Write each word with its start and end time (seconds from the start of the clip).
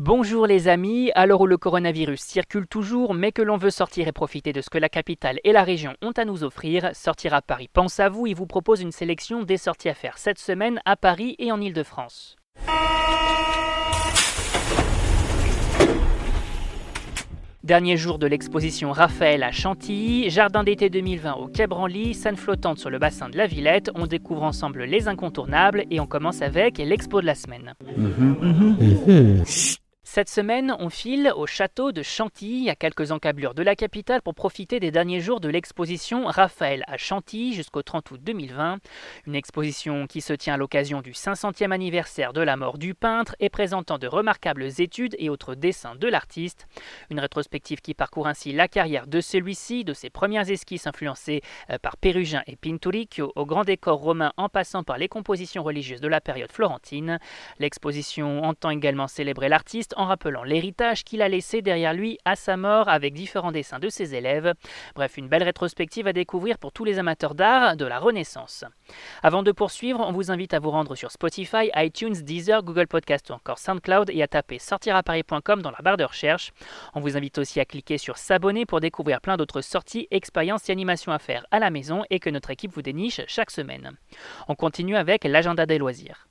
Bonjour 0.00 0.46
les 0.46 0.68
amis, 0.68 1.10
à 1.16 1.26
l'heure 1.26 1.40
où 1.40 1.48
le 1.48 1.56
coronavirus 1.56 2.20
circule 2.20 2.68
toujours, 2.68 3.14
mais 3.14 3.32
que 3.32 3.42
l'on 3.42 3.56
veut 3.56 3.68
sortir 3.68 4.06
et 4.06 4.12
profiter 4.12 4.52
de 4.52 4.60
ce 4.60 4.70
que 4.70 4.78
la 4.78 4.88
capitale 4.88 5.40
et 5.42 5.50
la 5.50 5.64
région 5.64 5.94
ont 6.02 6.12
à 6.12 6.24
nous 6.24 6.44
offrir, 6.44 6.90
Sortir 6.94 7.34
à 7.34 7.42
Paris 7.42 7.68
pense 7.72 7.98
à 7.98 8.08
vous 8.08 8.28
et 8.28 8.32
vous 8.32 8.46
propose 8.46 8.80
une 8.80 8.92
sélection 8.92 9.42
des 9.42 9.56
sorties 9.56 9.88
à 9.88 9.94
faire 9.94 10.16
cette 10.16 10.38
semaine 10.38 10.80
à 10.84 10.94
Paris 10.94 11.34
et 11.40 11.50
en 11.50 11.60
Ile-de-France. 11.60 12.36
Dernier 17.64 17.96
jour 17.96 18.20
de 18.20 18.28
l'exposition 18.28 18.92
Raphaël 18.92 19.42
à 19.42 19.50
Chantilly, 19.50 20.30
jardin 20.30 20.62
d'été 20.62 20.90
2020 20.90 21.34
au 21.34 21.48
Quai 21.48 21.66
Branly, 21.66 22.14
scène 22.14 22.36
flottante 22.36 22.78
sur 22.78 22.88
le 22.88 23.00
bassin 23.00 23.28
de 23.28 23.36
la 23.36 23.48
Villette. 23.48 23.90
On 23.96 24.06
découvre 24.06 24.44
ensemble 24.44 24.84
les 24.84 25.08
incontournables 25.08 25.86
et 25.90 25.98
on 25.98 26.06
commence 26.06 26.40
avec 26.40 26.78
l'expo 26.78 27.20
de 27.20 27.26
la 27.26 27.34
semaine. 27.34 27.74
Cette 30.10 30.30
semaine, 30.30 30.74
on 30.78 30.88
file 30.88 31.30
au 31.36 31.46
château 31.46 31.92
de 31.92 32.02
Chantilly, 32.02 32.70
à 32.70 32.74
quelques 32.74 33.12
encablures 33.12 33.52
de 33.52 33.62
la 33.62 33.76
capitale, 33.76 34.22
pour 34.22 34.34
profiter 34.34 34.80
des 34.80 34.90
derniers 34.90 35.20
jours 35.20 35.38
de 35.38 35.50
l'exposition 35.50 36.24
Raphaël 36.24 36.82
à 36.86 36.96
Chantilly 36.96 37.52
jusqu'au 37.52 37.82
30 37.82 38.12
août 38.12 38.20
2020. 38.24 38.78
Une 39.26 39.34
exposition 39.34 40.06
qui 40.06 40.22
se 40.22 40.32
tient 40.32 40.54
à 40.54 40.56
l'occasion 40.56 41.02
du 41.02 41.12
500e 41.12 41.72
anniversaire 41.72 42.32
de 42.32 42.40
la 42.40 42.56
mort 42.56 42.78
du 42.78 42.94
peintre 42.94 43.36
et 43.38 43.50
présentant 43.50 43.98
de 43.98 44.06
remarquables 44.06 44.64
études 44.78 45.14
et 45.18 45.28
autres 45.28 45.54
dessins 45.54 45.94
de 45.94 46.08
l'artiste. 46.08 46.68
Une 47.10 47.20
rétrospective 47.20 47.82
qui 47.82 47.92
parcourt 47.92 48.28
ainsi 48.28 48.54
la 48.54 48.66
carrière 48.66 49.08
de 49.08 49.20
celui-ci, 49.20 49.84
de 49.84 49.92
ses 49.92 50.08
premières 50.08 50.50
esquisses 50.50 50.86
influencées 50.86 51.42
euh, 51.68 51.76
par 51.76 51.98
Pérugin 51.98 52.42
et 52.46 52.56
Pinturicchio 52.56 53.30
au 53.36 53.44
grand 53.44 53.64
décor 53.64 53.98
romain 53.98 54.32
en 54.38 54.48
passant 54.48 54.84
par 54.84 54.96
les 54.96 55.08
compositions 55.08 55.62
religieuses 55.62 56.00
de 56.00 56.08
la 56.08 56.22
période 56.22 56.50
florentine. 56.50 57.18
L'exposition 57.58 58.42
entend 58.42 58.70
également 58.70 59.06
célébrer 59.06 59.50
l'artiste 59.50 59.96
en 59.98 60.06
rappelant 60.06 60.44
l'héritage 60.44 61.04
qu'il 61.04 61.20
a 61.20 61.28
laissé 61.28 61.60
derrière 61.60 61.92
lui 61.92 62.18
à 62.24 62.36
sa 62.36 62.56
mort 62.56 62.88
avec 62.88 63.12
différents 63.12 63.52
dessins 63.52 63.78
de 63.80 63.90
ses 63.90 64.14
élèves. 64.14 64.54
Bref, 64.94 65.18
une 65.18 65.28
belle 65.28 65.42
rétrospective 65.42 66.06
à 66.06 66.12
découvrir 66.12 66.56
pour 66.58 66.72
tous 66.72 66.84
les 66.84 66.98
amateurs 66.98 67.34
d'art 67.34 67.76
de 67.76 67.84
la 67.84 67.98
Renaissance. 67.98 68.64
Avant 69.22 69.42
de 69.42 69.52
poursuivre, 69.52 70.00
on 70.00 70.12
vous 70.12 70.30
invite 70.30 70.54
à 70.54 70.60
vous 70.60 70.70
rendre 70.70 70.94
sur 70.94 71.10
Spotify, 71.10 71.70
iTunes, 71.74 72.14
Deezer, 72.14 72.62
Google 72.62 72.86
Podcast 72.86 73.28
ou 73.30 73.34
encore 73.34 73.58
SoundCloud 73.58 74.10
et 74.10 74.22
à 74.22 74.28
taper 74.28 74.58
sortiraparis.com 74.58 75.60
dans 75.60 75.72
la 75.72 75.82
barre 75.82 75.96
de 75.96 76.04
recherche. 76.04 76.52
On 76.94 77.00
vous 77.00 77.16
invite 77.16 77.38
aussi 77.38 77.60
à 77.60 77.64
cliquer 77.64 77.98
sur 77.98 78.16
s'abonner 78.16 78.64
pour 78.64 78.80
découvrir 78.80 79.20
plein 79.20 79.36
d'autres 79.36 79.60
sorties, 79.60 80.06
expériences 80.10 80.68
et 80.68 80.72
animations 80.72 81.12
à 81.12 81.18
faire 81.18 81.44
à 81.50 81.58
la 81.58 81.70
maison 81.70 82.04
et 82.10 82.20
que 82.20 82.30
notre 82.30 82.50
équipe 82.50 82.72
vous 82.72 82.82
déniche 82.82 83.20
chaque 83.26 83.50
semaine. 83.50 83.96
On 84.46 84.54
continue 84.54 84.96
avec 84.96 85.24
l'agenda 85.24 85.66
des 85.66 85.78
loisirs. 85.78 86.26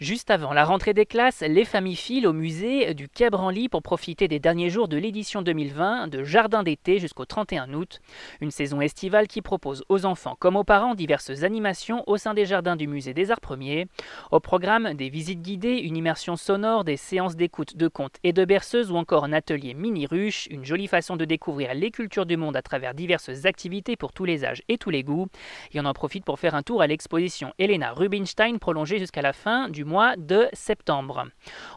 Juste 0.00 0.30
avant 0.30 0.52
la 0.52 0.64
rentrée 0.64 0.94
des 0.94 1.06
classes, 1.06 1.40
les 1.40 1.64
familles 1.64 1.96
filent 1.96 2.28
au 2.28 2.32
musée 2.32 2.94
du 2.94 3.08
Quai 3.08 3.30
Branly 3.30 3.68
pour 3.68 3.82
profiter 3.82 4.28
des 4.28 4.38
derniers 4.38 4.70
jours 4.70 4.86
de 4.86 4.96
l'édition 4.96 5.42
2020 5.42 6.06
de 6.06 6.22
Jardin 6.22 6.62
d'été 6.62 7.00
jusqu'au 7.00 7.24
31 7.24 7.74
août. 7.74 8.00
Une 8.40 8.52
saison 8.52 8.80
estivale 8.80 9.26
qui 9.26 9.42
propose 9.42 9.82
aux 9.88 10.06
enfants 10.06 10.36
comme 10.38 10.54
aux 10.54 10.62
parents 10.62 10.94
diverses 10.94 11.42
animations 11.42 12.04
au 12.06 12.16
sein 12.16 12.32
des 12.32 12.46
jardins 12.46 12.76
du 12.76 12.86
musée 12.86 13.12
des 13.12 13.32
Arts 13.32 13.40
Premiers. 13.40 13.88
Au 14.30 14.38
programme, 14.38 14.94
des 14.94 15.08
visites 15.08 15.42
guidées, 15.42 15.78
une 15.78 15.96
immersion 15.96 16.36
sonore, 16.36 16.84
des 16.84 16.96
séances 16.96 17.34
d'écoute 17.34 17.76
de 17.76 17.88
contes 17.88 18.18
et 18.22 18.32
de 18.32 18.44
berceuses 18.44 18.92
ou 18.92 18.96
encore 18.96 19.24
un 19.24 19.32
atelier 19.32 19.74
mini-ruche, 19.74 20.46
une 20.52 20.64
jolie 20.64 20.86
façon 20.86 21.16
de 21.16 21.24
découvrir 21.24 21.74
les 21.74 21.90
cultures 21.90 22.24
du 22.24 22.36
monde 22.36 22.54
à 22.54 22.62
travers 22.62 22.94
diverses 22.94 23.46
activités 23.46 23.96
pour 23.96 24.12
tous 24.12 24.24
les 24.24 24.44
âges 24.44 24.62
et 24.68 24.78
tous 24.78 24.90
les 24.90 25.02
goûts. 25.02 25.26
Et 25.72 25.80
on 25.80 25.84
en 25.84 25.92
profite 25.92 26.24
pour 26.24 26.38
faire 26.38 26.54
un 26.54 26.62
tour 26.62 26.82
à 26.82 26.86
l'exposition 26.86 27.52
Elena 27.58 27.90
Rubinstein 27.94 28.60
prolongée 28.60 29.00
jusqu'à 29.00 29.22
la 29.22 29.32
fin 29.32 29.68
du 29.68 29.87
mois 29.88 30.14
de 30.16 30.48
septembre. 30.52 31.26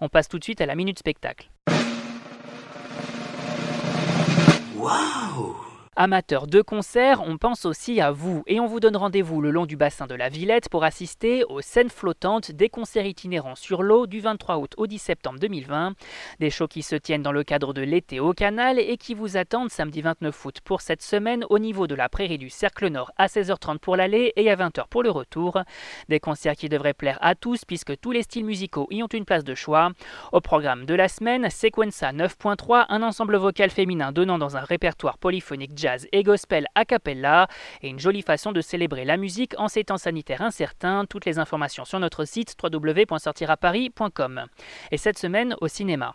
On 0.00 0.08
passe 0.08 0.28
tout 0.28 0.38
de 0.38 0.44
suite 0.44 0.60
à 0.60 0.66
la 0.66 0.74
minute 0.74 0.98
spectacle. 0.98 1.50
Amateurs 6.00 6.46
de 6.46 6.62
concerts, 6.62 7.24
on 7.26 7.38
pense 7.38 7.64
aussi 7.64 8.00
à 8.00 8.12
vous 8.12 8.44
et 8.46 8.60
on 8.60 8.66
vous 8.66 8.78
donne 8.78 8.96
rendez-vous 8.96 9.40
le 9.40 9.50
long 9.50 9.66
du 9.66 9.76
bassin 9.76 10.06
de 10.06 10.14
la 10.14 10.28
Villette 10.28 10.68
pour 10.68 10.84
assister 10.84 11.42
aux 11.48 11.60
scènes 11.60 11.88
flottantes 11.88 12.52
des 12.52 12.68
concerts 12.68 13.04
itinérants 13.04 13.56
sur 13.56 13.82
l'eau 13.82 14.06
du 14.06 14.20
23 14.20 14.58
août 14.58 14.74
au 14.76 14.86
10 14.86 14.96
septembre 14.96 15.40
2020. 15.40 15.94
Des 16.38 16.50
shows 16.50 16.68
qui 16.68 16.82
se 16.82 16.94
tiennent 16.94 17.24
dans 17.24 17.32
le 17.32 17.42
cadre 17.42 17.72
de 17.72 17.82
l'été 17.82 18.20
au 18.20 18.32
canal 18.32 18.78
et 18.78 18.96
qui 18.96 19.14
vous 19.14 19.36
attendent 19.36 19.72
samedi 19.72 20.00
29 20.00 20.44
août 20.44 20.58
pour 20.62 20.82
cette 20.82 21.02
semaine 21.02 21.44
au 21.50 21.58
niveau 21.58 21.88
de 21.88 21.96
la 21.96 22.08
prairie 22.08 22.38
du 22.38 22.48
Cercle 22.48 22.86
Nord 22.90 23.10
à 23.16 23.26
16h30 23.26 23.80
pour 23.80 23.96
l'aller 23.96 24.32
et 24.36 24.52
à 24.52 24.54
20h 24.54 24.86
pour 24.88 25.02
le 25.02 25.10
retour. 25.10 25.58
Des 26.08 26.20
concerts 26.20 26.54
qui 26.54 26.68
devraient 26.68 26.94
plaire 26.94 27.18
à 27.22 27.34
tous 27.34 27.64
puisque 27.64 27.98
tous 27.98 28.12
les 28.12 28.22
styles 28.22 28.44
musicaux 28.44 28.86
y 28.92 29.02
ont 29.02 29.08
une 29.08 29.24
place 29.24 29.42
de 29.42 29.56
choix. 29.56 29.90
Au 30.30 30.40
programme 30.40 30.86
de 30.86 30.94
la 30.94 31.08
semaine, 31.08 31.50
Sequenza 31.50 32.12
9.3, 32.12 32.86
un 32.88 33.02
ensemble 33.02 33.34
vocal 33.34 33.70
féminin 33.70 34.12
donnant 34.12 34.38
dans 34.38 34.56
un 34.56 34.60
répertoire 34.60 35.18
polyphonique 35.18 35.74
et 36.12 36.22
gospel 36.22 36.66
a 36.74 36.84
cappella 36.84 37.48
et 37.82 37.88
une 37.88 37.98
jolie 37.98 38.22
façon 38.22 38.52
de 38.52 38.60
célébrer 38.60 39.04
la 39.04 39.16
musique 39.16 39.54
en 39.58 39.68
ces 39.68 39.84
temps 39.84 39.98
sanitaires 39.98 40.42
incertains. 40.42 41.04
Toutes 41.08 41.24
les 41.24 41.38
informations 41.38 41.84
sur 41.84 42.00
notre 42.00 42.24
site 42.24 42.56
www.sortiraparis.com. 42.62 44.44
Et 44.90 44.96
cette 44.96 45.18
semaine 45.18 45.56
au 45.60 45.68
cinéma. 45.68 46.14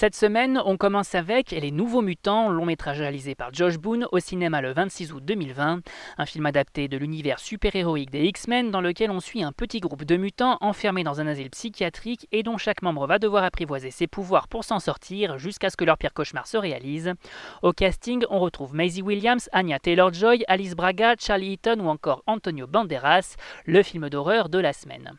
Cette 0.00 0.16
semaine, 0.16 0.62
on 0.64 0.78
commence 0.78 1.14
avec 1.14 1.50
Les 1.50 1.70
Nouveaux 1.70 2.00
Mutants, 2.00 2.48
long 2.48 2.64
métrage 2.64 3.00
réalisé 3.00 3.34
par 3.34 3.52
Josh 3.52 3.76
Boone 3.76 4.06
au 4.12 4.18
cinéma 4.18 4.62
le 4.62 4.72
26 4.72 5.12
août 5.12 5.22
2020. 5.22 5.80
Un 6.16 6.24
film 6.24 6.46
adapté 6.46 6.88
de 6.88 6.96
l'univers 6.96 7.38
super-héroïque 7.38 8.08
des 8.08 8.24
X-Men 8.24 8.70
dans 8.70 8.80
lequel 8.80 9.10
on 9.10 9.20
suit 9.20 9.42
un 9.42 9.52
petit 9.52 9.78
groupe 9.78 10.04
de 10.04 10.16
mutants 10.16 10.56
enfermés 10.62 11.04
dans 11.04 11.20
un 11.20 11.26
asile 11.26 11.50
psychiatrique 11.50 12.26
et 12.32 12.42
dont 12.42 12.56
chaque 12.56 12.80
membre 12.80 13.06
va 13.06 13.18
devoir 13.18 13.44
apprivoiser 13.44 13.90
ses 13.90 14.06
pouvoirs 14.06 14.48
pour 14.48 14.64
s'en 14.64 14.78
sortir 14.78 15.36
jusqu'à 15.36 15.68
ce 15.68 15.76
que 15.76 15.84
leur 15.84 15.98
pire 15.98 16.14
cauchemar 16.14 16.46
se 16.46 16.56
réalise. 16.56 17.12
Au 17.60 17.74
casting, 17.74 18.24
on 18.30 18.40
retrouve 18.40 18.74
Maisie 18.74 19.02
Williams, 19.02 19.50
Anya 19.52 19.80
Taylor-Joy, 19.80 20.44
Alice 20.48 20.76
Braga, 20.76 21.16
Charlie 21.18 21.52
Eaton 21.52 21.78
ou 21.78 21.88
encore 21.88 22.22
Antonio 22.26 22.66
Banderas, 22.66 23.36
le 23.66 23.82
film 23.82 24.08
d'horreur 24.08 24.48
de 24.48 24.60
la 24.60 24.72
semaine. 24.72 25.18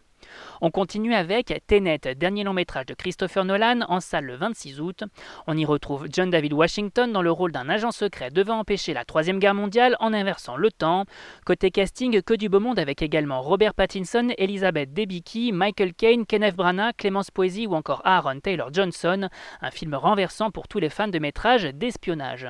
On 0.62 0.72
continue 0.72 1.14
avec 1.14 1.62
Tenet, 1.68 2.00
dernier 2.16 2.44
long 2.44 2.54
métrage 2.54 2.86
de 2.86 2.94
Christopher 2.94 3.46
Nolan, 3.46 3.82
en 3.88 4.00
salle 4.00 4.26
le 4.26 4.36
26 4.36 4.80
août. 4.80 5.04
On 5.48 5.58
y 5.58 5.66
retrouve 5.66 6.08
John 6.12 6.30
David 6.30 6.54
Washington 6.54 7.12
dans 7.12 7.22
le 7.22 7.32
rôle 7.32 7.52
d'un 7.52 7.70
agent 7.70 7.92
secret 7.92 8.30
devant 8.32 8.60
empêcher 8.60 8.94
la 8.94 9.06
Troisième 9.06 9.40
Guerre 9.40 9.54
mondiale 9.54 9.96
en 10.00 10.14
inversant 10.14 10.56
le 10.56 10.72
temps. 10.72 11.06
Côté 11.46 11.72
casting, 11.72 12.22
que 12.22 12.34
du 12.34 12.50
beau 12.50 12.60
monde 12.60 12.80
avec 12.80 13.02
également 13.02 13.42
Robert 13.42 13.74
Pattinson, 13.74 14.30
Elizabeth 14.38 14.94
Debicki, 14.94 15.52
Michael 15.52 15.94
Caine, 15.94 16.26
Kenneth 16.26 16.56
Branagh, 16.56 16.96
Clémence 16.98 17.32
Poésy 17.32 17.68
ou 17.68 17.74
encore 17.74 18.02
Aaron 18.06 18.40
Taylor 18.40 18.74
Johnson. 18.74 19.30
Un 19.62 19.72
film 19.72 19.96
renversant 19.96 20.52
pour 20.52 20.68
tous 20.68 20.80
les 20.80 20.90
fans 20.90 21.08
de 21.08 21.20
métrages 21.20 21.66
d'espionnage. 21.66 22.48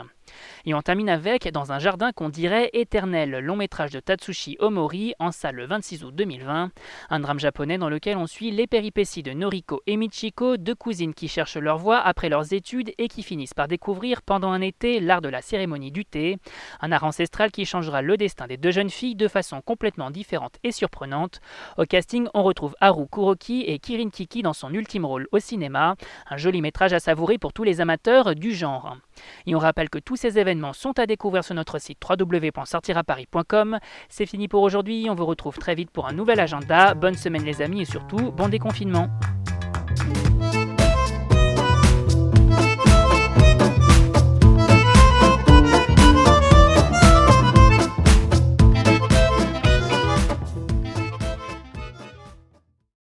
Et 0.65 0.73
on 0.73 0.81
termine 0.81 1.09
avec 1.09 1.47
Dans 1.51 1.71
un 1.71 1.79
jardin 1.79 2.11
qu'on 2.11 2.29
dirait 2.29 2.69
éternel, 2.73 3.31
long 3.39 3.55
métrage 3.55 3.91
de 3.91 3.99
Tatsushi 3.99 4.57
Omori 4.59 5.13
en 5.19 5.31
salle 5.31 5.55
le 5.55 5.65
26 5.65 6.03
août 6.03 6.15
2020. 6.15 6.71
Un 7.09 7.19
drame 7.19 7.39
japonais 7.39 7.77
dans 7.77 7.89
lequel 7.89 8.17
on 8.17 8.27
suit 8.27 8.51
les 8.51 8.67
péripéties 8.67 9.23
de 9.23 9.31
Noriko 9.31 9.81
et 9.87 9.97
Michiko, 9.97 10.57
deux 10.57 10.75
cousines 10.75 11.13
qui 11.13 11.27
cherchent 11.27 11.57
leur 11.57 11.77
voie 11.77 11.99
après 11.99 12.29
leurs 12.29 12.53
études 12.53 12.91
et 12.97 13.07
qui 13.07 13.23
finissent 13.23 13.53
par 13.53 13.67
découvrir 13.67 14.21
pendant 14.21 14.51
un 14.51 14.61
été 14.61 14.99
l'art 14.99 15.21
de 15.21 15.29
la 15.29 15.41
cérémonie 15.41 15.91
du 15.91 16.05
thé. 16.05 16.37
Un 16.81 16.91
art 16.91 17.03
ancestral 17.03 17.51
qui 17.51 17.65
changera 17.65 18.01
le 18.01 18.17
destin 18.17 18.47
des 18.47 18.57
deux 18.57 18.71
jeunes 18.71 18.89
filles 18.89 19.15
de 19.15 19.27
façon 19.27 19.61
complètement 19.61 20.11
différente 20.11 20.57
et 20.63 20.71
surprenante. 20.71 21.41
Au 21.77 21.85
casting, 21.85 22.27
on 22.33 22.43
retrouve 22.43 22.75
Haru 22.79 23.07
Kuroki 23.07 23.63
et 23.67 23.79
Kirin 23.79 24.09
Kiki 24.09 24.41
dans 24.41 24.53
son 24.53 24.73
ultime 24.73 25.05
rôle 25.05 25.27
au 25.31 25.39
cinéma. 25.39 25.95
Un 26.29 26.37
joli 26.37 26.61
métrage 26.61 26.93
à 26.93 26.99
savourer 26.99 27.37
pour 27.37 27.53
tous 27.53 27.63
les 27.63 27.81
amateurs 27.81 28.35
du 28.35 28.53
genre. 28.53 28.97
Et 29.45 29.55
on 29.55 29.59
rappelle 29.59 29.89
que 29.89 29.99
tous 29.99 30.15
ces 30.15 30.39
événements 30.39 30.73
sont 30.73 30.97
à 30.99 31.05
découvrir 31.05 31.43
sur 31.43 31.55
notre 31.55 31.79
site 31.79 31.99
www.sortiraparis.com. 32.07 33.79
C'est 34.09 34.25
fini 34.25 34.47
pour 34.47 34.63
aujourd'hui, 34.63 35.07
on 35.09 35.15
vous 35.15 35.25
retrouve 35.25 35.57
très 35.57 35.75
vite 35.75 35.91
pour 35.91 36.07
un 36.07 36.13
nouvel 36.13 36.39
agenda. 36.39 36.93
Bonne 36.93 37.15
semaine 37.15 37.43
les 37.43 37.61
amis 37.61 37.81
et 37.81 37.85
surtout 37.85 38.31
bon 38.31 38.49
déconfinement. 38.49 39.09